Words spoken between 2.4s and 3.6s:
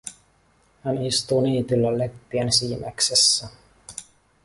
siimeksessä.